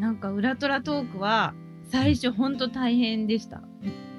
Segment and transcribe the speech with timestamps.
[0.00, 1.54] なんか裏トラトークは
[1.90, 3.60] 最初ほんと大変でした。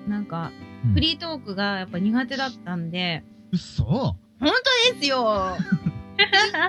[0.08, 0.52] なんか、
[0.86, 5.56] うんフリートークがやっぱ苦手だったんで、嘘本当ですよ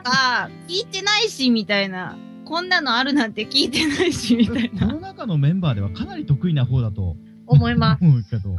[0.04, 2.18] あ聞いてないし、みたいな。
[2.44, 4.86] こんなのあるなんて聞いてないし、みたいな。
[4.86, 7.16] この中のメンバーではかなり得意な方だと
[7.46, 8.04] 思います。
[8.04, 8.54] 思うけど。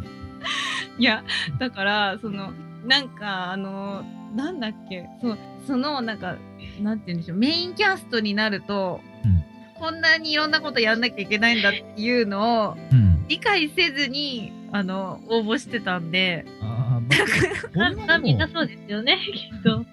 [0.97, 1.23] いや、
[1.59, 2.51] だから、その、
[2.87, 4.03] なんか、あの、
[4.35, 6.37] なんだっけ、そう、その、なんか、
[6.81, 9.12] なんて言うんでしょう、メインキャストになると、うん
[9.83, 13.25] こんなにいろんなことやんなきゃいけないんだっていうのをうん。
[13.27, 17.01] 理解せずに、あの、応募してたんで、あ
[18.07, 19.85] あ、みんなそうですよね、 きっと。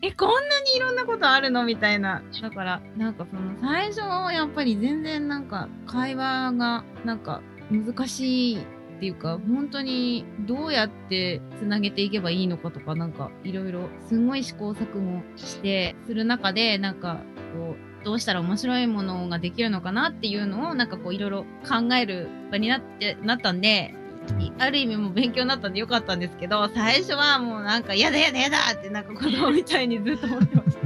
[0.00, 2.22] え、こんなにいろんなことあるのみたいな。
[2.40, 4.00] だから、なんかその、最初、
[4.32, 8.60] やっぱり全然なんか、会話が、なんか、難しいっ
[9.00, 17.20] ていうか、本当にどうやってつなげていけばいいのかとか、なんか、いろいろ、すんごい試行錯誤して、する中で、なんか、
[17.54, 23.96] こう、どうしたら面白いものができるのかなっていうのを、なんかこう、いろいろ考える場になって、なったんで、
[24.38, 30.78] いある意味もう勉強になったんでよかったんですけど、最初はもうなんか、やだやだやだってなんか子供みたいにずっと思ってました。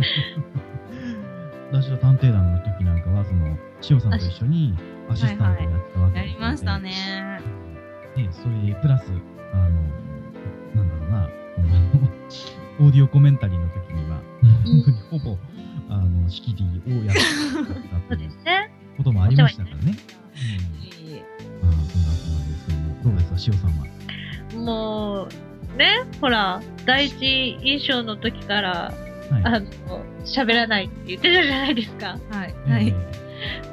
[1.71, 3.55] 私は探偵団の時なんかは、その、
[3.91, 4.75] 塩さんと一緒に
[5.11, 6.79] アシスタントをやってたわけやですりました。
[6.79, 6.91] ね。
[8.17, 9.13] ね、それプラス、
[9.53, 9.71] あの、
[10.75, 11.29] なんだろうな、
[12.81, 14.23] オーディオコメンタリーの時には、
[14.65, 15.37] 本当にほぼ、
[15.91, 16.55] あの、仕切
[16.87, 17.67] りをやってたそう
[18.09, 18.71] というですね。
[18.97, 19.83] こともありましたからね。
[19.85, 19.93] うん
[21.69, 23.87] あ、そんなそんなんですけども、どうですか、塩さんは。
[24.65, 25.29] も
[25.75, 28.93] う、ね、ほら、第一印象の時から、
[29.31, 29.43] はい。
[29.45, 29.67] あの、
[30.25, 32.19] 喋らないって言ってたじゃないですか。
[32.31, 32.55] はい。
[32.67, 32.95] えーはい。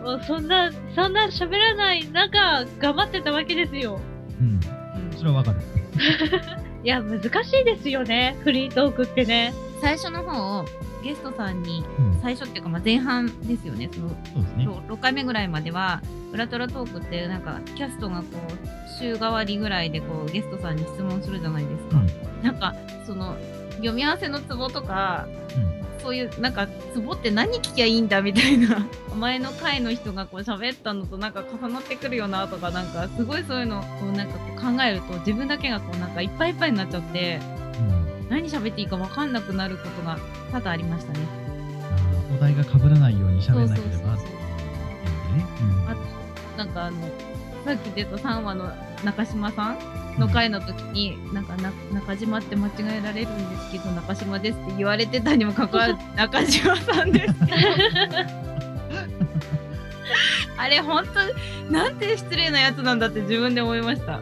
[0.03, 3.99] もうそんな、そんな喋らない中、頑張ってたわけですよ。
[4.39, 4.59] うん。
[5.17, 5.59] それはわかる。
[6.83, 9.53] いや、難しいですよね、フリートークってね。
[9.81, 10.63] 最初の方、
[11.03, 12.19] ゲストさんに、うん。
[12.21, 13.89] 最初っていうか、まあ、前半ですよね。
[13.91, 14.67] その、そうですね。
[14.67, 21.97] 6回目ぐらいまでは、ウラトラトークって、なんか、キャストがこう、週替わりぐらいで、こう、ゲストさんに質問するじゃないですか。
[21.97, 22.43] うん。
[22.43, 22.75] なんか、
[23.05, 23.35] その、
[23.77, 25.27] 読み合わせのツボとか、
[26.01, 28.85] そういう、なんか、ツボって何聞きゃいいんだみたいな、
[29.17, 37.51] 前の回の人がこう喋ったのとなんか重なってくるよなとか、なんか、すごいそういうのをこうなんかこう考えると、自分だけがこうなんかいっぱいいっぱいになっちゃって、うん。
[37.51, 37.56] うん。
[38.29, 40.17] 何喋っていいか分かんなくなることが
[40.51, 41.19] 多々ありましたね。
[42.35, 45.45] お題が被らないように喋らなければっていうね。
[45.61, 46.97] うんあと、なんかあの、
[47.65, 48.71] さっき出た3話の
[49.03, 49.77] 中島さん
[50.17, 57.35] の回の時に、なんかな中島って間違えられるんですけど、中島ですって言われてたにもかかわらず、 中島さんです。
[60.57, 61.11] あれ、ほんと、
[61.69, 64.19] なんて失礼なやつなんだって自分で思いました。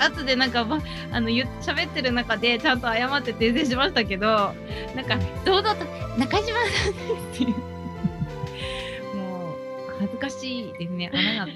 [0.00, 0.80] 後でなんか、ば
[1.12, 5.84] あの、言っ喋ってる中でちゃんと謝って訂正しましたけど、なんか、堂々と、
[6.18, 9.16] 中島さんですっていう。
[9.16, 11.10] もう、恥ずかしいですね。
[11.12, 11.52] 穴が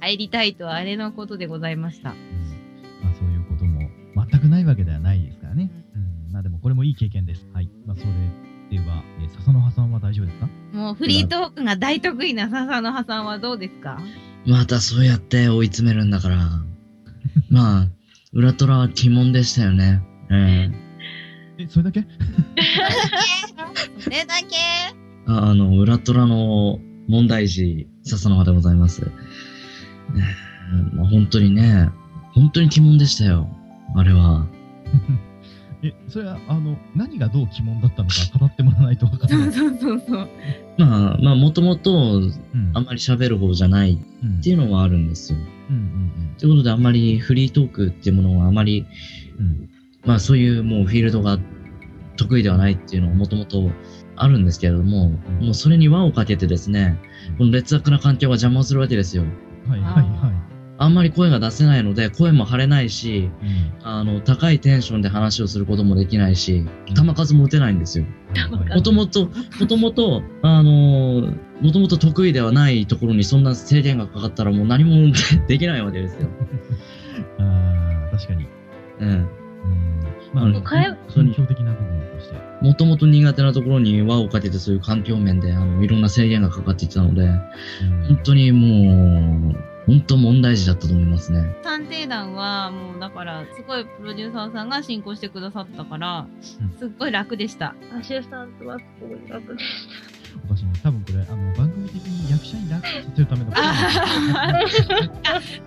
[0.00, 2.10] 入りたいとはあれのことでございました。
[2.10, 2.16] うん
[3.02, 3.90] まあ、そういうことも
[4.30, 5.70] 全くないわけではないですからね。
[5.94, 5.98] う
[6.30, 7.46] ん、まあでもこれもいい経験です。
[7.52, 7.68] はい。
[7.86, 8.10] まあそれ
[8.70, 10.48] では、えー笹の葉さんは大丈夫ですか？
[10.72, 14.00] もうフリートークが大得意な笹の葉さんはどうですか？
[14.46, 16.36] またそうやって追い詰めるんだから。
[17.50, 17.88] まあ、
[18.32, 20.02] 裏トラは鬼門でしたよね。
[20.30, 20.70] え
[21.58, 22.04] え、それだけ？
[24.00, 24.94] それだけえ
[25.26, 26.78] ああの、裏トラの
[27.08, 29.02] 問題児、笹の葉でございます。
[29.04, 29.08] え
[30.92, 31.88] えまあ、本当にね、
[32.32, 33.48] 本当に鬼門でしたよ。
[33.94, 34.46] あれは。
[35.84, 39.52] え、それは、あの、何がどう鬼門だったのか語ってもらわないとわからない。
[39.52, 40.28] そうそうそう。
[40.78, 45.38] まあ、まあ、もともと、うんあんまり喋る方じゃないっうんていうのはあるんですよ。
[45.70, 48.86] うんうんということで、あんまりフリートークっていうものはあまり、
[49.38, 49.68] うんうん
[50.04, 51.38] まあそういうもうフィールドが
[52.16, 53.70] 得意ではないっていうのはもともと
[54.16, 56.98] あるんですけれども、もうそれに輪をかけてですね、
[57.38, 59.24] この劣悪な環境が邪魔をするわけですよ。
[59.68, 60.32] はいはいは
[60.76, 63.24] あんまり声が出せないので、声も張れないし、い。
[63.26, 63.30] うん
[63.86, 66.64] あの、高いテンションで話をすることもできないし、
[66.96, 68.06] 球数も打てないんですよ。
[68.74, 69.28] もともと、
[69.60, 75.12] もともと、あのもともと得意ではないところにそんな制限がかかったらもう何も
[75.46, 76.28] できないわけですよ。
[77.38, 78.46] ああ、確かに。
[79.00, 79.08] うん。
[79.10, 79.28] うん。
[80.32, 82.36] まあ、もう変え環境的な部分として。
[82.62, 87.40] もともと苦手なところに輪をかけてそういう環境面で、あの、いろんな制限がかかっていたので、うん
[88.08, 91.56] 本当にもう、本当問題児だったと思いますね。
[91.62, 96.26] 探偵団はもうだからすごいプロデューサーさんが進行してくださったから
[96.60, 97.74] うんすっごい楽でした。
[97.96, 99.64] アシスタントはすごい楽でし
[100.44, 100.72] おかしいね。
[100.82, 103.52] 多分これ、あの、番組的に役者に楽させるための。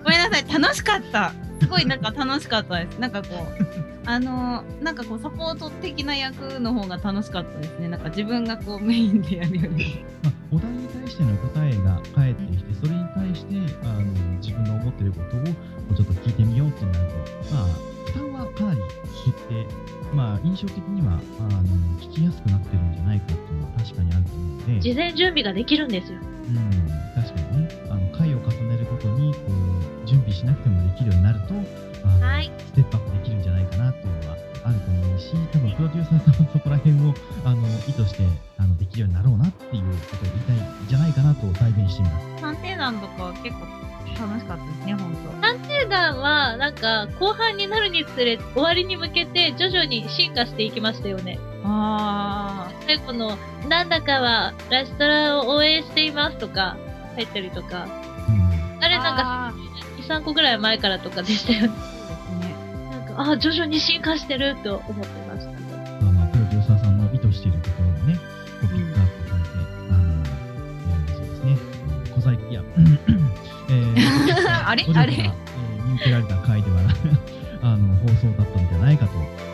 [0.04, 1.32] ごめんなさい楽しかった。
[1.60, 2.98] すごいなんか楽しかったです。
[2.98, 14.02] なんかこうあのなんかこうサポート的な役の方が楽しかったですねなんか自分がこうメインでやるよりまあ、お題に対しての答えが返ってきて、それに対してあの
[14.40, 15.50] 自分の思っていることをこ
[15.92, 17.66] うちょっと聞いてみようってなると、まあ、
[18.06, 19.74] 負担はかなり減って、
[20.14, 21.62] まあ、印象的にはあの
[22.00, 26.18] 聞きやすくなってるんじゃないかっていうのは確かにあると思うので、事前準備ができるんですよ。
[26.18, 26.56] うん、
[27.14, 29.40] 確かにね、あの回を重ねるごとにこ
[30.04, 31.54] う準備しなくてもできるようになると、
[32.24, 32.50] はい。
[32.68, 34.36] ステップアップできるんじゃないかなっていうのは
[34.68, 38.24] あると思うし、多分プロデューサーさんもそこら辺をあの意図して
[38.58, 42.42] あのできるようになろうなっていうことを言いたいんじゃないかなと代弁してみます。
[42.42, 43.88] 探偵団とか結構
[44.18, 51.38] 楽しかったですね本探偵団は、なんか、後半になるにつれ、終わりに向けて徐々に進化していきましたよね。
[51.62, 53.38] 当あ最後の、
[53.68, 56.76] なんだかは、ラストラを応援していますとか、
[57.14, 57.86] 入ったりとか。
[58.28, 58.48] うん
[58.80, 59.54] あれなんか、か
[60.00, 61.97] 2、3個ぐらい前からとかでしたよね
[63.18, 65.58] あ、徐々に進化してると思ってましたね。
[66.00, 68.14] あのプロデューサーさんの意図しているところをね、
[68.60, 69.48] こうピックアップされて、
[69.90, 70.24] あの、
[70.88, 71.56] えーそうですね、
[72.14, 72.62] 小細工、いや、
[73.70, 74.84] えーあれ？
[74.94, 75.16] あれ？
[75.16, 76.94] がえー見受けられた回ではな
[77.62, 79.12] あの放送だったんじゃないかと、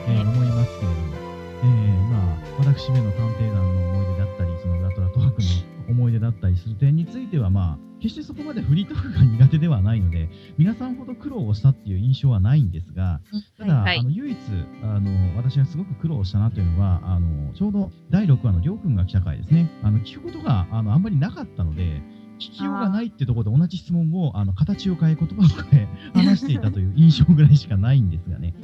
[0.08, 1.14] えー思いますけれども、
[1.62, 5.48] えーまあ、私めの探偵団の思い出だったり、そのラトラトワークの
[5.94, 13.20] 思い出だったりする点については、まあ、決してそこまでフリートークが苦手ではないので、皆さんほど苦労をしたっていう印象はないんですが、
[13.58, 14.38] ただ、はいあの唯一
[14.82, 22.02] あの、私がすごく苦労したなというのは、あのちょうど第6話のりょうくんが来た回ですね、あの聞くことがあのあんまりなかったので、
[22.38, 28.54] 聞きようがないってところで同じ質問をあの形を変え、言葉を変え、 話していたという印象ぐらいしかないんですがね。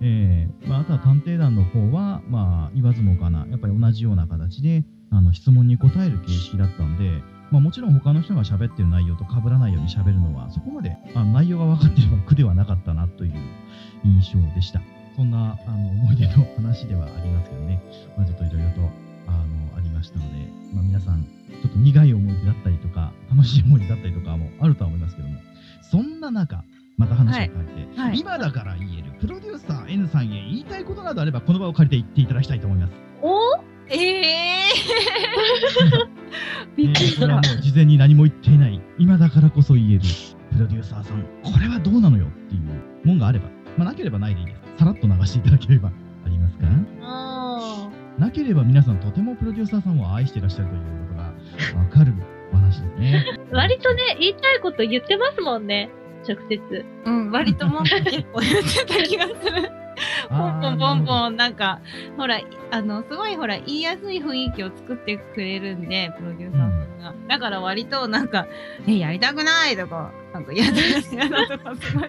[0.00, 4.84] えーまあ、あとは探偵団の方は、まあ、言わずもがな、やっぱり同じような形で
[5.14, 13.32] あの質問に答える形式だったので、まあ、もちろん他の人が喋ってる内容と被らないように喋るのは、そこまであの内容が分かっていれば苦ではなかったなという
[14.04, 14.82] 印象でした。
[15.14, 17.80] そんなあの思い出の話ではありますけどね、
[18.16, 18.80] まあ、ちょっといろいろと
[19.28, 25.38] あのありましたので、まあ、皆さん、ちょっと苦い思い出だったりとか、楽しい思い出だったりとかもあるとは思いますけども、
[25.82, 26.64] そんな中、
[26.96, 32.92] また話を変えて、はい今だから言える、プロデューサー N さんへ言いたいことなどあれば、この場を借りて言っていただきたいと思います。
[33.22, 34.64] おえええ
[36.76, 40.00] びっくりー、した事前に何も言っていない、今だからこそ言える、
[40.52, 44.60] プロデューサーさん、これはどうなのよっていうもんがあれば、まあ、なければないでいいです。
[44.78, 45.90] さらっと流していただければ。
[46.26, 46.66] ありますか？
[47.02, 47.88] あ
[48.18, 51.14] なければ皆さんとてもプロデューサーさんを愛していらっしゃるということ
[51.76, 52.12] がわかる。
[52.52, 53.24] お話ですね。
[53.50, 55.90] ー 割とね、言いたいこと言ってますもんね。
[56.26, 56.84] 直接。
[57.04, 58.02] うん割ともう結
[58.32, 59.70] 構言ってた気がする
[60.28, 61.80] ポンポンポンポンなんか
[62.16, 62.40] ほら
[62.70, 68.46] あのすごいほら言いやすい雰囲気を作ってくれるんでプロデューサーさんが、だから割となんか
[68.86, 70.78] 「えやりたくない」とか「なんか 嫌だ
[71.12, 72.08] 嫌だ」とかすごい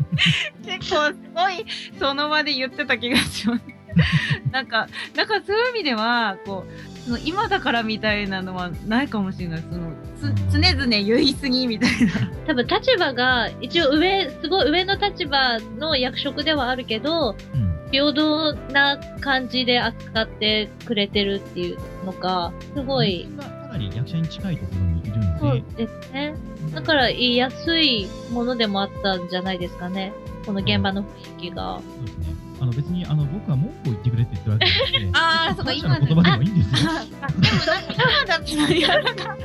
[0.66, 1.66] 結構すごい
[2.00, 3.64] その場で言ってた気がします。
[4.52, 9.62] なんかなんかそういう意味ではこうその今だからみたいなのはないかもしれない。
[9.62, 12.14] そのつ常々言い過ぎみたいな。
[12.48, 26.36] 多分立場が、一応上、すごい上の立場の役職ではあるけど、うん平等な感じで扱ってくれてるっていうのが、すごい、かなり役者に近いところにいるのそうで、ですね。
[26.74, 30.14] だから言いやすいものでもあったんじゃないですかね。
[30.46, 31.06] この現場の雰
[31.48, 31.80] 囲気が。
[31.98, 32.36] そうですね。
[32.62, 36.92] あの別にあの僕は文句を言ってくれって言ってるわけじゃなくて、 あーそうか感謝の言葉でもいいんですよ。
[37.22, 39.40] あでもなんか今だったら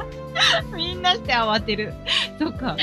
[0.77, 1.95] みんなして慌てる。
[2.39, 2.77] そっか。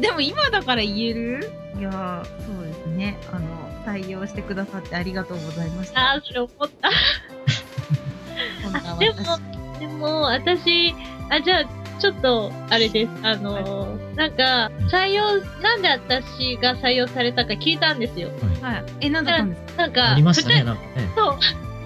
[0.00, 1.52] でも今だから言える？
[1.78, 3.18] いやーそうですね。
[3.30, 3.40] あの、
[3.86, 6.00] 採用してくださってありがとうございました。
[6.00, 6.88] ああ、それ思った。
[6.88, 6.90] あ
[8.98, 9.40] でも私
[9.80, 10.94] でも、私、
[11.30, 11.64] あ、じゃあ、
[12.00, 13.10] ちょっと、あれです。
[13.22, 18.30] あのーなんか、採用、なんで私が採用されたか聞いたんですよ。
[18.60, 18.84] はい。
[19.06, 19.82] え、なんだったんですか？
[19.82, 20.88] なんか、ありましたね、ふなんかね。
[21.14, 21.38] たそう。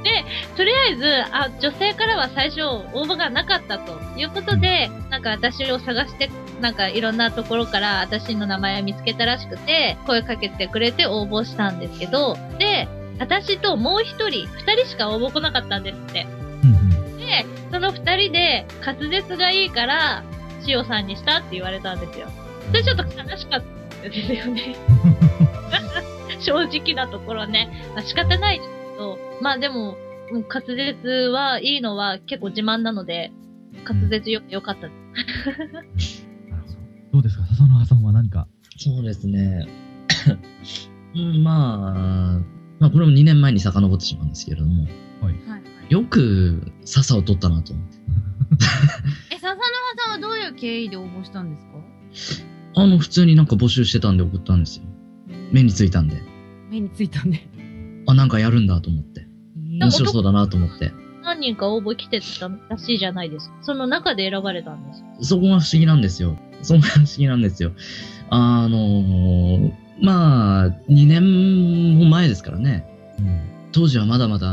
[0.02, 0.24] で、
[0.56, 6.30] とりあえず、あ、女性からは最初応募がなかったということで、なんか私を探して、
[6.60, 16.26] なんかいろんなところから私の名前を見つけたらしくて、声かけてくれて応募したんですけど、で、私ともう一人、二人しか応募来なかったんですって。
[17.18, 20.24] で、その二人で滑舌がいいから、
[20.66, 22.28] 塩さんにしたって言われたんですよ。
[22.68, 23.62] それちょっと悲しかっ
[24.02, 24.76] たですよね。
[26.40, 27.70] 正直なところね。
[27.94, 29.96] まあ、仕方ないですけど、まあでも、
[30.32, 33.32] うん滑舌はいいのは結構自慢なので、
[33.86, 34.92] 滑舌よよかったで
[36.00, 36.26] す。
[37.12, 37.44] どどうですか？
[37.46, 38.46] 笹野さんは何か？
[38.78, 39.66] そうですね。
[41.14, 42.40] うんまあ、
[42.78, 44.84] まあこれも2年前に遡ってしまうんですけれども、
[45.20, 45.34] はい。
[45.92, 47.96] よく笹を取ったなと思って。
[49.34, 49.60] え、笹野
[50.04, 52.80] さんはどういう経緯で応募したんですか？
[52.82, 54.84] あの、普通になんか募集してたんで送ったんですよ。
[55.52, 56.16] 目についたんで。
[56.70, 57.46] 目についたんで。
[58.06, 59.26] あ、なんかやるんだと思って。
[59.80, 60.92] 面白そうだなと思って。
[61.22, 63.56] 何人か応募来てたらしいじゃないですか。
[63.62, 65.28] その中で選ばれたんです。
[65.28, 66.36] そこが不思議なんですよ。
[66.62, 67.72] そこが不思議なんですよ。
[68.30, 72.86] あのーまあ、2年も前ですからね。
[73.18, 74.48] うん当時はまだまだ、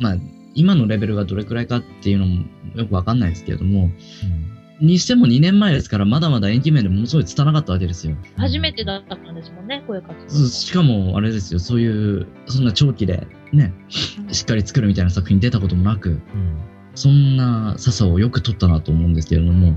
[0.00, 0.16] まあ、
[0.54, 2.44] 今のレベルがどれくらいかっていうのも
[2.74, 3.90] よくわかんないですけれども、
[4.80, 8.16] にしても2年前ですから、まだまだ延期面でものすごい拙かったわけですよ。
[8.36, 10.48] 初めてだったんですもんね、こういう活動。
[10.48, 16.20] しかも、あれですよ、そういう、そんな長期で、ね、しっかり作るみたいな作品に出たこともなく、うん。
[16.94, 19.76] そんな笹をよく撮ったなと思うんですけれども、うん。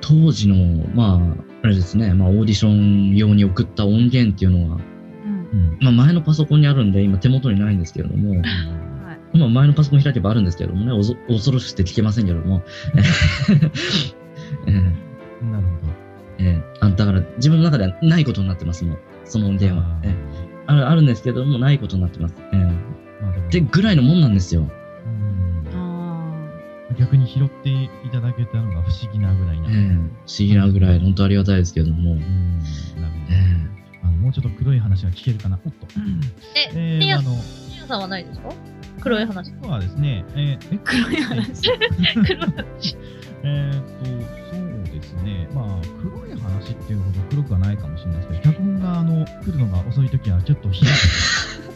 [0.00, 4.80] 当時の、まあ、あれですね、まあ、オーディション用に送った音源っていうのは、
[5.24, 5.32] うん。
[5.32, 8.42] うんまあ、前のパソコンにあるんで、今手元にないんですけれども、
[9.32, 12.62] はい今前のパソコン開けばあるんですけれどもね、おぞ恐ろしくて聞けませんけれども、
[14.66, 14.72] え
[15.44, 15.92] なるほど。
[16.38, 19.86] えええあだから自分の中ではないことになってますもん、その音源は。
[19.86, 22.34] あーええあるあるんですけども、ないことになってます。
[22.52, 22.58] ええ
[23.22, 24.70] まあでもで、ぐらいのもんなんですよ。
[26.98, 29.68] 逆に拾っていただけたのが不思議なぐらいな。
[29.70, 32.18] ええ不思議なぐらい、本当ありがたいですけれども。
[34.02, 35.58] あのもうちょっと黒い話が聞けるかな。
[35.64, 35.86] おっと。
[36.74, 37.36] え、えー、あの、
[37.90, 38.48] さんはないですか？
[39.00, 39.50] 黒い話。
[39.50, 40.58] 今日はですね、えー、え？
[40.76, 41.70] ー黒い話。
[42.24, 42.96] 黒い話。
[43.42, 44.12] えーっと、そ
[44.90, 45.66] うですね、まあ、
[46.02, 50.86] 黒い話っていうほど黒くはないかもしれないですけど、脚本があの来るのが遅いときは、ちょっと開いて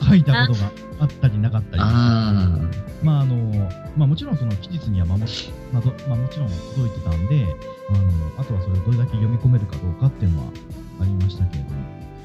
[0.07, 2.59] 書いたことがあったりなかったり、あ
[3.03, 5.27] まああのまあ、もちろんその期日には守っ
[5.73, 7.47] まあどまあ、もちろん届いてたんで
[7.89, 7.99] あの、
[8.39, 10.53] あとはそれをどれだけ読み込めるかどうかっていうのは
[11.01, 11.77] ありましたけれども、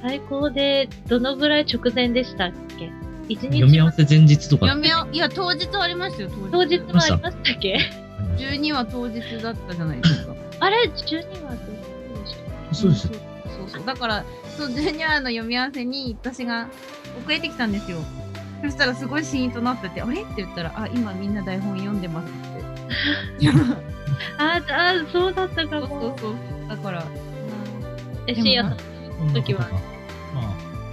[0.02, 2.92] 最高で、どのぐらい直前でしたっけ？
[3.36, 4.66] 日読み合わせ前日とか。
[4.68, 6.78] 読みあいや、当日ありましたよ、当当日。
[6.80, 8.10] 日もありましたっけありました
[8.40, 10.36] 12は当日だったじゃないですか。
[10.62, 12.36] あれ ?12 はどうでし
[12.70, 13.18] たそうですそう
[13.58, 13.86] そうそう。
[13.86, 14.26] だから、
[14.58, 16.68] そう、12話の読み合わせに私が
[17.22, 17.98] 遅れてきたんですよ。
[18.64, 20.22] そしたらすごいシーンとなってて、あれ？
[20.22, 22.32] って言ったら、あ、今みんな台本読んでますっ
[23.40, 23.48] て。
[24.38, 26.18] ああ、そうだったかそうそうも。
[26.18, 26.34] そう。
[26.70, 27.06] だから、
[28.28, 28.78] え、でもシーヤさん。
[29.18, 29.80] そんなこと時はがま
[30.36, 30.44] あ、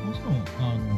[0.07, 0.96] もちろん、あの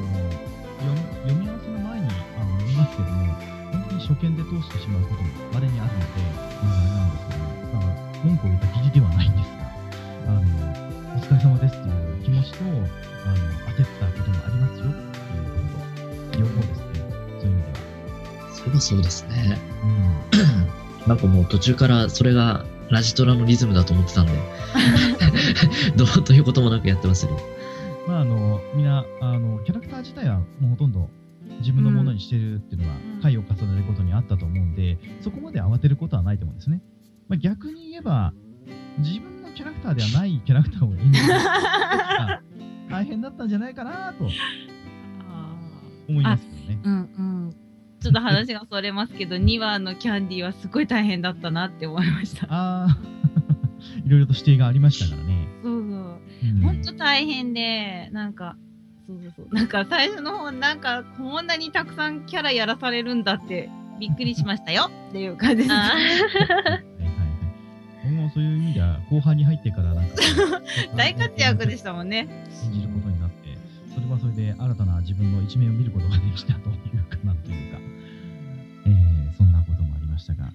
[2.79, 3.35] ますけども、
[3.73, 6.07] 本当に初見で通してしまうことも稀にあるので、
[6.63, 9.67] まあ、あれなんですけども、だから文句を言った記事ではないんですが、
[10.27, 10.43] あの
[11.17, 12.79] お疲れ様ですっていう気持ちと、あの
[13.75, 14.95] 焦ったこともありますよっ
[16.31, 17.03] ていうことと、両方ですね、
[17.41, 17.79] そういう意味では。
[18.55, 19.59] そうだそうですね。
[19.83, 20.69] うん
[21.07, 24.33] なんかもう途中からそれがラジトラのリズムだと思ってたんで、
[25.97, 27.41] どうということもなくやってますけど。
[28.07, 31.09] まあ、あの、みんな、あの、キャラクター自体はもうほとんど
[31.61, 36.83] 自分のものにしてるっていうのはうん、回を重ねることにあったと思うんで、そこまで慌てることはないと思うんですね。
[37.29, 38.33] まあ、逆に言えば、
[38.99, 41.27] 自分のキャラクターではないキャラクターを演じる
[42.91, 44.29] 大変だったんじゃないかなと
[46.09, 46.81] 思いますけどね。
[46.83, 46.97] うんう
[47.49, 47.57] ん。
[48.01, 52.47] ちょっと話がそれますけど、 2話のキャンディーはすごい大変だったなって思いました。
[52.49, 52.99] ああ、
[54.07, 55.49] いろいろと指定がありましたからね。
[55.63, 55.83] そうそう。
[55.83, 56.19] うん
[56.63, 58.57] ほんと大変で、なんか、
[59.09, 59.55] そうそうそう。
[59.55, 65.73] なんか最初の方、なんかこんなにたくさんキャラやらされるんだってびっくりしましたよっていう感じです。
[65.73, 66.85] あはいはいはい。
[68.05, 70.15] 僕もそういう意味では、後半に入ってからなんか、
[70.95, 72.29] 大活躍でしたもんね。
[72.67, 73.57] 演じることになって、
[73.95, 77.79] それはそれで新たな自分の一面を見ることができたというか、なんというか、
[78.87, 80.53] えー、そんなこともありましたが、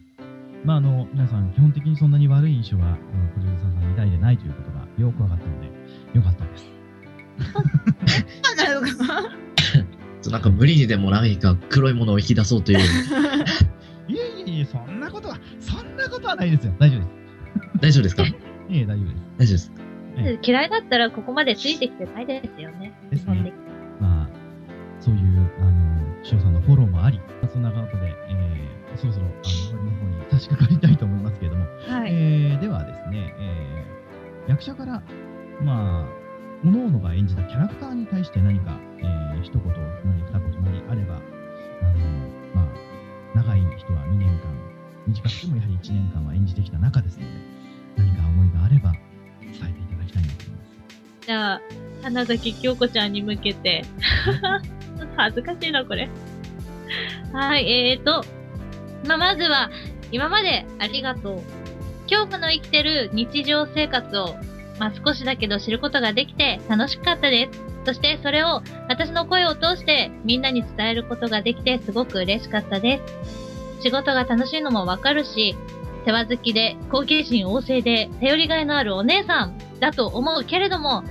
[0.63, 2.98] まあ、あの、皆さん、基本的にそんなに悪い印象は、あの
[3.33, 5.67] プロデューサーさんに抱いてないということがよく分かったので、
[6.13, 6.74] よかったです。
[8.63, 10.32] ないですか。
[10.32, 12.79] なんか無理にでも何か黒いものを引き出そうという。
[14.08, 14.17] い
[14.48, 16.74] えいえそんなことは、そんなことはないですよ。
[16.79, 17.12] 大丈夫です。
[17.82, 18.24] 大丈夫ですか？
[18.24, 18.36] い
[18.72, 19.15] え大丈夫です。
[19.38, 19.72] 大丈夫です。
[20.17, 22.93] え嫌いだったらここまでついてきてないですよね。
[23.12, 23.51] ですね。
[24.00, 24.29] まあ、
[25.00, 25.22] そういう、
[25.60, 27.20] あの、塩さんのフォローもあり、
[27.51, 32.12] そんなことで、えー、そろそろ、あの、終わりの方に差し掛かりたいと思いますけれども、はい。
[32.13, 35.01] えーではですね、えー役者から、
[35.62, 36.22] まあ、
[36.63, 39.63] 各々が演じたキャラクターに対して何か、えー一言、
[40.05, 41.20] 何二言なりあれば、あ
[41.91, 42.00] の、
[42.55, 44.74] まあ、長い人は2年間、
[45.05, 47.32] 短くてもやはり1年間は演じてきた中ですので、
[47.98, 48.93] 何か思いがあれば
[49.41, 51.27] 伝えていただきたいなと思います。
[51.27, 51.62] じゃあ、
[52.03, 53.84] 花崎京子ちゃんに向けて。
[55.17, 56.10] 恥ずかしいな、これ。
[57.34, 58.24] はい、えーと、
[59.05, 59.70] まあ、まずは、
[60.13, 61.41] 今までありがとう。
[62.08, 64.38] 京子の生きてる日常生活を、
[64.83, 67.61] まあ、少しだけど知ることができて楽しかったです。
[67.85, 72.99] そしてそれを私の声を通してみんなに伝えることができてすごく嬉しかったで
[73.77, 73.81] す。
[73.81, 75.55] 仕事が楽しいのもわかるし、
[76.05, 81.03] 世話好きで好奇心旺盛で頼りがいのあるお姉さんだと思うけれども、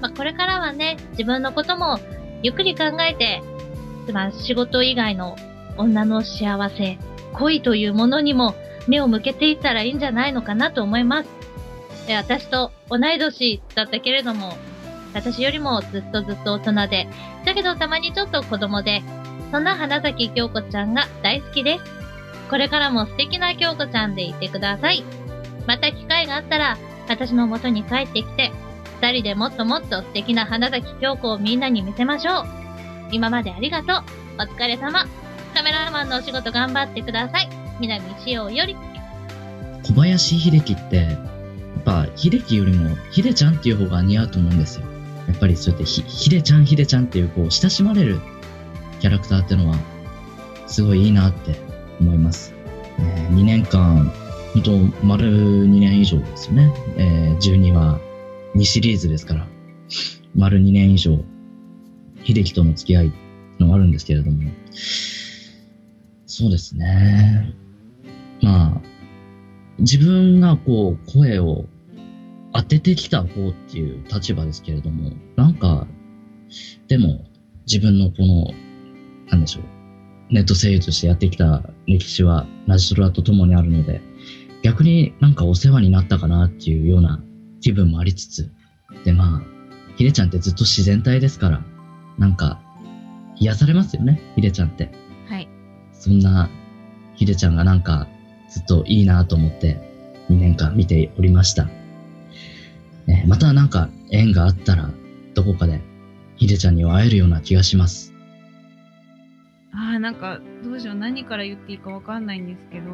[0.00, 2.00] まあ、これからはね、自分のことも
[2.42, 3.42] ゆっくり考えて、
[4.10, 5.36] まあ仕事以外の
[5.76, 6.98] 女の幸せ、
[7.34, 8.54] 恋というものにも
[8.86, 11.37] 目を向けていったらいいんじゃないのかなと思います。
[12.08, 14.56] で私と同い年だったけれども、
[15.12, 17.06] 私よりもずっとずっと大人で、
[17.44, 19.02] だけどたまにちょっと子供で、
[19.52, 21.84] そんな花咲京子ちゃんが大好きです。
[22.48, 25.04] これからも素敵な京子ちゃんでいてください。
[25.66, 28.50] また機会があったら、私の元に帰ってきて、
[29.02, 32.44] 二人でもっともっと素敵な花咲京子をみんなに見せましょう。
[33.12, 34.04] 今までありがとう。
[34.38, 35.06] お疲れ様。
[35.54, 37.48] カメラマンのお仕事頑張ってください。
[37.80, 38.76] 南しおより。
[39.82, 41.06] 小林秀樹って、
[41.88, 44.84] ぱ、秀樹よりも、秀ちゃんっていう方が似合うと思うんですよ。
[45.26, 48.20] やっぱりそうやってひ、秀ちゃん、秀ちゃんっていう、こう、親しまれる
[49.00, 49.78] キャラクターってのは、
[50.66, 51.58] すごいいいなって
[51.98, 52.54] 思います。
[52.98, 54.12] えー、2年間、
[54.52, 56.74] 本当丸2年以上ですよね。
[56.98, 57.98] えー、12話、
[58.54, 59.46] 2シリーズですから、
[60.36, 61.18] 丸2年以上、
[62.24, 63.12] 秀樹との付き合い
[63.58, 64.50] のあるんですけれども、
[66.26, 67.54] そうですね。
[68.42, 68.80] まあ、
[69.78, 71.64] 自分がこう、声を
[72.52, 75.86] 当ててきた方っていう立場ですけれども、なんか、
[76.88, 77.24] でも、
[77.66, 78.50] 自分のこの、
[79.30, 79.64] なんでしょう、
[80.30, 84.00] ネット声優としてやってきた歴史はラジトラと共にあるので、
[84.62, 87.22] 逆になんかお世話になったかなっていうような
[87.60, 88.50] 気分もありつつ、
[89.04, 89.42] でまあ、
[89.96, 91.64] ひでちゃんってずっと自然体ですから、
[92.18, 92.60] なんか、
[93.36, 94.90] 癒されますよね、ひでちゃんって。
[95.28, 95.48] はい。
[95.92, 96.48] そんな、
[97.14, 98.08] ひでちゃんがなんか、
[98.50, 99.80] ずっといいなと思って、
[100.30, 101.68] 2年間見ておりました。
[103.08, 104.90] ね、またなんか、縁があったら、
[105.32, 105.80] どこかで、
[106.36, 108.12] ひでちゃんには会えるような気がします。
[109.72, 112.90] ああ、なんか、どうしよう、何から言っていいかわかんないんですけど、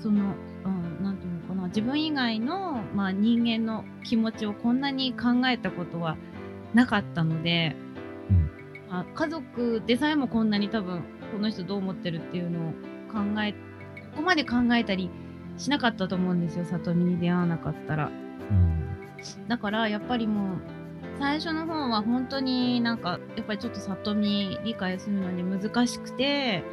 [0.00, 6.16] その、うん、なんていうのかな、自分以外の、まあ、人間の気持ちをこんなに考えたことは
[6.72, 7.74] なかったので、
[8.30, 8.50] うん。
[8.88, 11.02] まあ、家族でさえもこんなに多分、
[11.32, 12.72] この人どう思ってるっていうのを
[13.12, 15.10] 考え、ここまで考えたり
[15.58, 18.06] しなかったと思うんですよ、里見に出会わなかったら。
[18.06, 18.89] うん
[19.48, 20.58] だからやっぱりもう
[21.18, 26.64] 最初の方は本当になんかやっぱりちょっと里見理解するのに難しくて、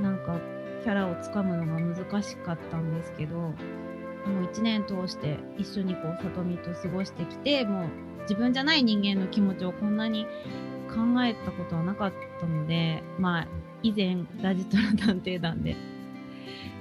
[0.00, 0.38] なんか
[0.82, 3.52] キャラをつかむのが難しかったんですけども
[4.42, 7.88] う1年通して一緒にこう里見と過ごしてきてもう
[8.22, 10.26] 自分じゃない人間の気持ちをこんなに
[10.88, 13.48] 考えたことはなかったのでまあ
[13.82, 15.76] 以前ラジトラ探偵団で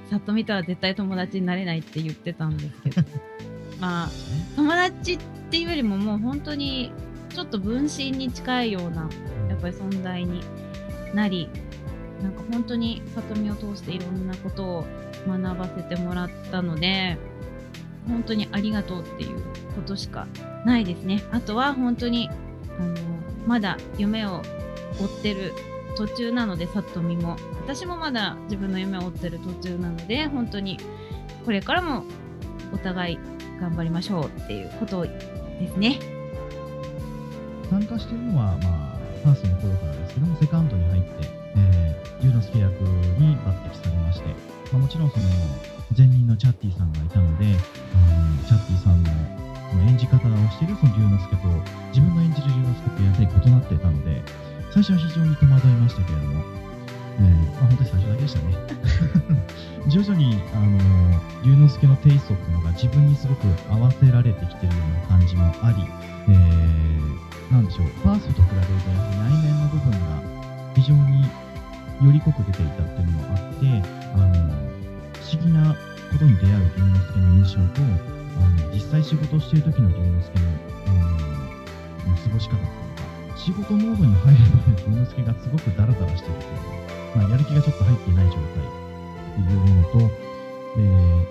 [0.10, 3.02] 里見とは絶対友達になれないって言ってたんですけど。
[3.80, 4.10] まあ
[4.56, 6.92] 友達っていうよりももう本当に
[7.30, 9.10] ちょっと分身に近いような
[9.50, 10.42] やっぱり存在に
[11.14, 11.50] なり
[12.22, 14.86] なんか本当に里見を通していろんなことを
[15.28, 17.18] 学ばせてもらったので
[18.08, 19.42] 本当にありがとうっていう
[19.76, 20.28] ことしか
[20.64, 21.24] ないですね。
[21.32, 22.30] あとは本当に
[22.80, 22.96] あの
[23.48, 24.42] まだ夢を
[25.00, 25.54] 追ってる
[25.98, 27.38] 途中なので里見も。
[27.64, 30.78] 私もまだ自分の夢を追ってる途中なので本当に
[31.46, 32.04] これからも
[32.72, 33.20] お互い
[33.60, 35.12] 頑張りましょうっていうことで
[35.72, 36.00] すね。
[37.70, 42.72] 参加してるのは、まあ、ファーストの頃からですけども、セカンドに入って、えー、龍之介役
[43.18, 44.28] に抜擢されまして、
[44.72, 45.26] まあ、もちろんその、
[45.98, 49.10] 前任のチャッティさんがいたので、あのチャッティさんの
[49.72, 51.48] その演じ方をしているその龍之介と、
[51.90, 54.22] 自分の演じる龍之介とやはり異なっていたので、
[54.72, 56.44] 最初は非常に戸惑いましたけれども、
[57.18, 58.56] えーまあ、本当に最初だけでしたね。
[59.88, 60.80] 徐々に、あの
[61.44, 65.84] 龍之介のテイストっていうのが自分にすごく合わせられてきてるような感じもあり、
[66.28, 69.98] えー、なんでしょう、ファーストと比べると、やはり内面の部分が
[70.76, 71.22] 非常に
[72.04, 73.70] より濃く出ていたっていうのもあって、
[74.16, 75.76] あの不思議な
[76.12, 80.50] ことに出会う龍之介の印象と、あの実際仕事をしている時の龍之介の
[80.88, 84.40] あの過ごし方っていうのが、仕事モードに入る
[84.88, 86.85] 前の龍之介がすごくダラダラしているという、
[87.16, 88.46] まあ、やる気がちょっと入っていない状態っ
[89.36, 90.84] ていうものと、で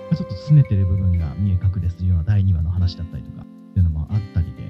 [0.09, 4.63] まちょっと拗ねてる部分が見え隠れするような第2話の話だったりとかっていうのもあったりで、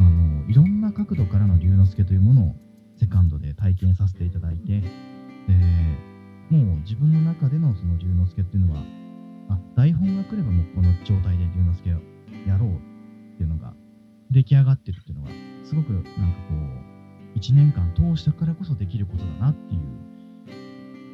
[0.00, 2.56] あのいろんな角度からの龍之介というものを
[2.96, 4.88] セカンドで体験させていただいて、で
[6.50, 8.82] もう自分の中でのその龍之介っていうのは、
[9.50, 11.98] あ台本が来ればもうこの状態で龍之介を
[12.48, 13.74] やろうっていうのが
[14.30, 15.30] 出来上がってるっていうのは、
[15.64, 16.54] すごくなんかこ
[17.36, 19.80] う、1年間通したからこそできることだなっていう、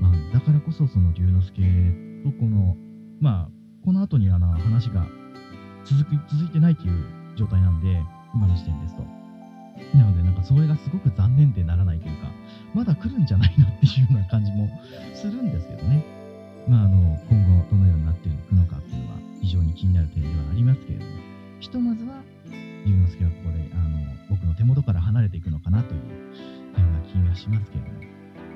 [0.00, 1.62] まあ、だからこそその龍之介
[2.24, 2.76] とこの、
[3.20, 5.06] まあ、この後にあの話が
[5.84, 7.04] 続く続いてないっていう
[7.36, 8.02] 状態なんで、
[8.34, 9.02] 今の時点ですと。
[9.96, 12.30] なので、なんかそれがすごく残念でならないというか、
[12.74, 14.68] まだ来るんじゃないのっていうような感じも
[15.14, 16.04] するんですけどね。
[16.68, 21.10] まあ、あの、今後どのようになっていくのかっていうのは非常に気になる点ではありますけれども、
[21.60, 22.22] ひとまずは、
[22.86, 26.00] 龍之介はここで、あの、僕の手元から離れていくのかなという
[26.74, 28.00] 点が気がしますけれども、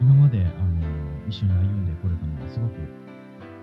[0.01, 0.83] 今まで、あの、
[1.29, 2.75] 一緒に歩んでこれたのはすごく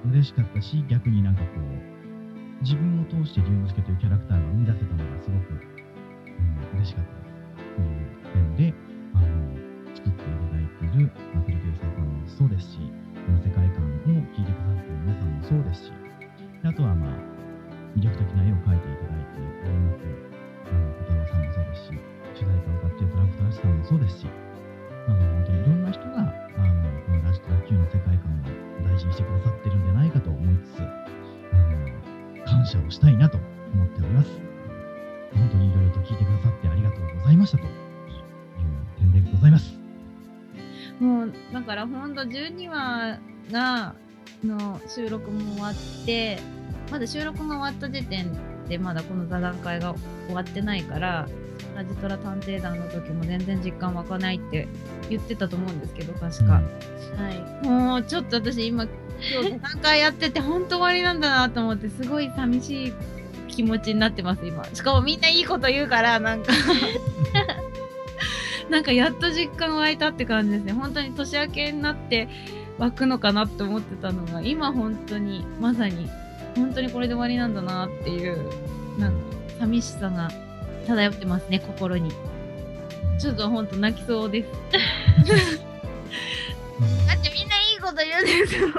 [0.10, 7.22] 嬉しかったし、逆になんかこう、自分を通して龍之介というキャラクターが生み出せたのがすごく、うん、嬉しかった。
[7.76, 8.74] という点で、
[9.14, 9.26] あの、
[9.96, 12.78] 作っていただいている、まあ、プリキューサーさんもそうですし、
[13.26, 15.94] この世界観を聞いてくださっている皆さんもそうですし、
[16.64, 17.14] あとはまあ、
[17.98, 20.06] 魅力的な絵を描いていただいております、
[20.70, 21.94] あの、小太郎さんもそうですし、
[22.34, 23.11] 主題歌を歌っている
[32.72, 33.38] 謝をしたいなと
[33.74, 34.30] 思っております。
[35.34, 37.70] 本当にいろいろと聞いてくださってありがとうございましたという
[39.00, 39.74] 点でございます。
[41.00, 43.20] もう、だからほんと12話
[43.52, 43.96] が、
[44.44, 46.40] の収録も終わって、
[46.92, 48.32] まだ収録が終わった時点
[48.68, 49.94] でまだこの座談会が
[50.28, 51.28] 終わってないから、
[51.76, 54.68] ラジトラ探偵団の時も全然実感湧かないって
[55.10, 56.54] 言ってたと思うんですけど、確か。
[56.54, 56.62] は
[57.64, 57.66] い。
[57.66, 62.94] もうちょっと私今、今日座談会やってて本当終わりなんだなと思って、すごい寂しい
[63.48, 64.64] 気持ちになってます、今。
[64.74, 66.52] しかもみんないいこと言うから、なんか
[68.70, 70.74] なんかやっと実感湧いたって感じですね。
[70.74, 72.30] 本当に年明けになって
[72.78, 76.10] 湧くのかなって思ってたのが、今本当に、まさに、
[76.56, 78.38] 本当にこれで終わりなんだなっていう、
[78.98, 79.18] なんか
[79.60, 80.32] 寂しさが
[80.96, 82.12] 漂ってますね、心に。
[83.18, 84.50] ちょっと本当泣きそうです。
[85.62, 85.72] うん
[87.08, 88.70] だってみんないいこと言うんですよ。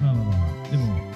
[0.00, 1.10] ま あまあまあまあ、でも、なんだ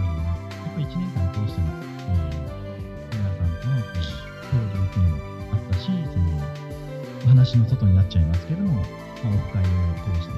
[0.00, 1.66] ろうな、やっぱり1年間通しての、
[1.98, 6.24] えー、皆さんとの交流っていうのもあったし、その、
[7.24, 10.32] お話の外になっちゃいますけども、まあ、オフ会を通して、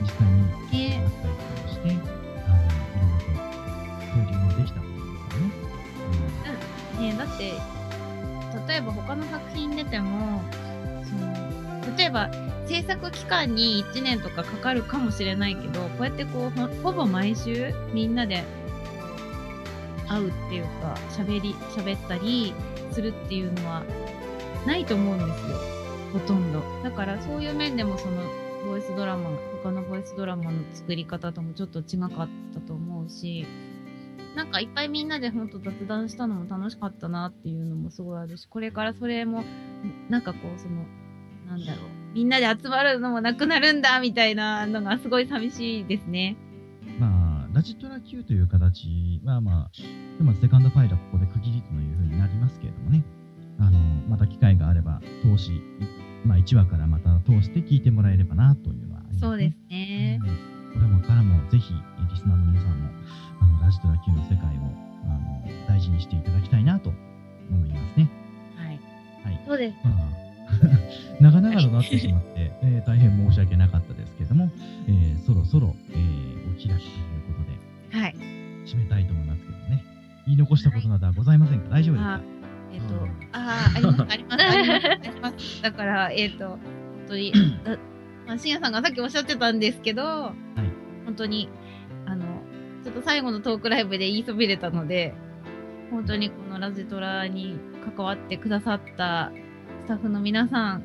[0.00, 2.11] 実際に来てもらったりとかして、あの、
[7.02, 7.14] ね。
[7.18, 7.54] だって
[8.68, 10.40] 例えば他の作品出ても
[11.04, 12.30] その例えば
[12.66, 18.44] 制作期間に1年とかかかるかもしれないけどこうやってこうほほぼ毎週みんなで
[20.08, 22.54] 会うっていうか喋り喋ったり
[22.92, 23.82] するっていうのは
[24.66, 25.56] ないと思うんですよ
[26.12, 28.22] ほとんどだからそういう面でもその
[28.66, 29.30] ボイスドラマ
[29.62, 33.46] 他のボイスドラマの作り方ともちょっと違かったと思うし
[34.34, 39.44] なんかいっぱいみんなで本当雑談したのも楽しかったなっていうのもすごいあるし、これからそれも、
[40.08, 40.86] なんかこう、その、
[41.46, 46.36] なんだろう、みんなで集まるのもなくなるんだみたいなのがすごい寂しいですね。
[46.98, 49.84] まあ、ラジトラ Q という形は、まあ、ひ
[50.18, 53.04] とまずセカンドファイルはここで区切りというふうになりますけれどもね、
[53.58, 55.60] あの、また機会があれば、通し、
[56.24, 59.20] まあ、1話からまた通して聞いてもらえればなというのはありますね。
[59.20, 60.20] そうですね。
[60.22, 60.72] うん。
[60.74, 62.90] これもからも、ぜひ、えリスナーの皆さんも、
[63.42, 64.60] あの、ラジトラ Q の世界を、
[65.04, 66.90] あの、大事にしていただきたいなと
[67.50, 68.08] 思いますね。
[68.56, 68.80] はい。
[69.24, 69.40] はい。
[69.46, 69.76] そうです。
[69.84, 69.94] まあ、
[71.20, 74.50] 長々となってしまって、えー大変申し訳なかったですけども、
[74.88, 77.32] えーそろそろ、えーお開きというこ
[77.90, 78.14] とで、はい。
[78.66, 79.84] 締めたいと思いますけどね。
[80.26, 82.20] 言い残したことなどはございませんか、大丈夫ですか？
[82.72, 85.62] えっ、とうん、ああ、あります、あります、 あります。
[85.62, 86.58] だから、えっ、と、本
[87.08, 87.32] 当に、
[87.64, 87.76] だ
[88.26, 90.32] まあ、しんやさんがさっきおっしゃってたんですけど、
[91.06, 91.48] 本当に、
[92.82, 95.14] ちょっと最後のトークライブで言いそびれたので、
[95.90, 97.58] 本当にこのラジトラに
[97.96, 99.30] 関わってくださった
[99.84, 100.82] スタッフの皆さん、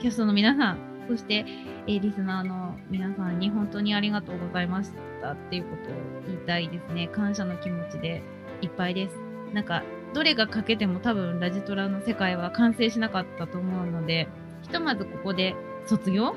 [0.00, 0.78] キャストの皆さん、
[1.08, 1.44] そして、
[1.86, 4.90] えーリスナーの皆さんに本当にありがとうございまし
[5.22, 5.94] たっていうことを
[6.26, 7.08] 言いたいですね。
[7.08, 8.22] 感謝の気持ちで
[8.60, 9.16] いっぱいです。
[9.54, 9.82] なんか、
[10.14, 14.28] どれが欠けても多分ラジトラの世界は完成しなかったと思うので、
[14.62, 16.34] ひとまずここで卒業？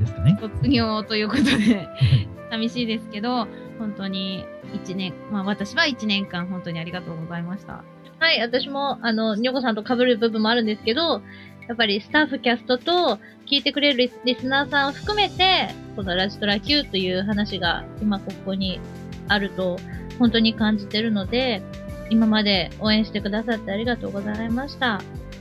[0.00, 0.38] ですかね。
[0.40, 1.86] 卒業ということで、
[2.50, 3.46] 寂しいですけど、
[3.78, 7.84] 本当に一年、まあ私は一年間本当にありがとうございました。
[8.18, 11.20] はい、私も、あの、ニョコさんと被る部分もあるんですけど、
[11.68, 18.80] やっぱりスタッフ、キャストと、聞いてくれるリスリスナーさんを含めて、このラジトラ Q という話が今ここに
[19.28, 19.78] あると、
[20.18, 21.62] 本当に感じてるので、
[22.10, 25.00] 今まで応援してくださってありがとうございました。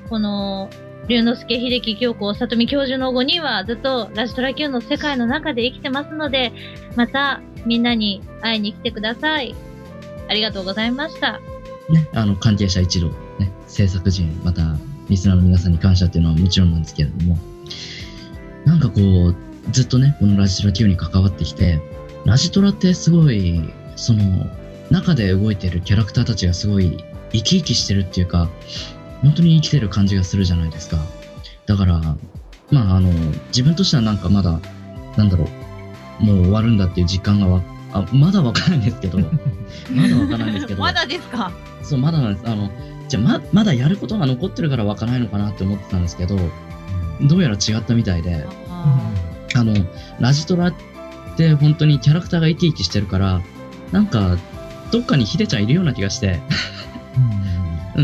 [0.09, 0.69] この、
[1.07, 6.51] 龍之介、秀樹、京子、里見教授の5人はずっとラジトラ Q の世界の中で生きてますので、
[6.95, 9.55] またみんなに会いに来てください。
[10.27, 11.39] ありがとうございました。
[11.89, 14.75] ね、あの、関係者一同、ね、制作陣、また、
[15.09, 17.37] リスナーの皆さんに感謝っていうのはもちろんなんですけれども、
[18.65, 19.35] なんかこう、
[19.71, 21.79] ずっとね、このラジトラ Q に関わってきて、
[22.25, 23.61] ラジトラってすごい、
[23.95, 24.47] その、
[24.89, 28.49] 中で動いてるキャラクターたちがすごい生き生きしてるっていうか、
[29.21, 30.97] 本当に生きてる感じがするじゃないですか。
[31.65, 31.99] だから、
[32.71, 33.11] まああの、
[33.47, 34.59] 自分としてはなんかまだ、
[35.17, 35.47] なんだろう、
[36.19, 37.61] もう終わるんだっていう実感がわ
[37.93, 39.19] あ、まだわからないんですけど、
[39.93, 41.51] まだわからないんですけど、まだですか？
[41.83, 42.49] そう、まだなんです。
[42.49, 42.69] あの、
[43.07, 46.37] じゃあま、まだやることが残ってるからわからないのかなって思ってたんですけど、
[47.21, 48.99] どうやら違ったみたいで、あ
[49.55, 49.73] あの、
[50.19, 50.73] ラジトラっ
[51.37, 53.41] て本当にキャラクターが生き生きしてるから、
[53.91, 54.37] なんか、
[54.91, 56.39] どっかにヒデちゃんいるような気がして、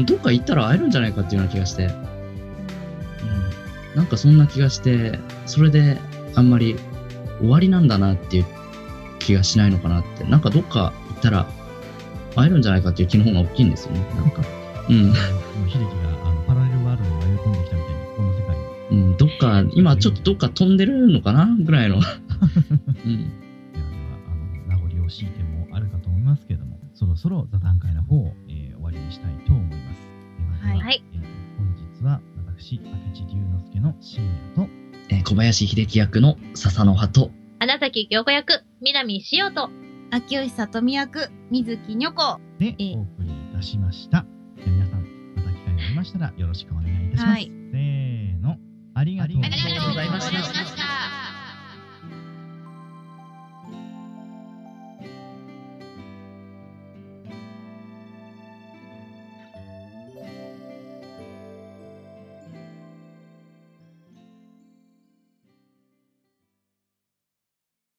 [0.05, 1.89] どっか行ったら会えるんじゃないかっていうような気がして、う
[3.95, 5.97] ん、なんかそんな気がして、それで
[6.35, 6.77] あんまり
[7.41, 8.45] 終わりなんだなっていう
[9.19, 11.47] 気がしないのかなって、なんかどっか行ったら
[12.35, 14.41] 会えるんじゃないかっていう気の方が大きいんですよね、なんか。
[14.89, 15.13] うん。
[15.67, 18.63] 秀樹があのパラレルワールドに迷い込んできたみたいに、この世界に。
[18.91, 21.97] うん、どっか、今ちょっとどっか飛んでるのかなぐらいの。
[21.97, 22.03] うん。
[22.03, 22.11] では
[22.45, 23.09] では、
[24.27, 30.01] あの、名残惜しい点もあるかと思いますけれども、そろそろ座談会の方を、えー終わりにしたいと思います。
[30.63, 31.21] ではでは、はいえー
[31.57, 32.19] 本日は
[32.55, 34.67] 私、明智龍之介の深夜と、
[35.11, 39.69] えー小林秀樹役の笹の葉と、花崎京子役、南しおと、
[40.09, 42.39] 秋吉里美役、水木女子。
[42.59, 44.25] でええお送りいたしました。
[44.57, 45.01] じゃあ皆さん、
[45.35, 47.25] また機会がありましたらよろしくお願いいたします。
[47.25, 47.45] はい。
[47.45, 48.57] せーの、
[48.93, 49.39] ありがとう。
[49.41, 51.00] ありがとうございました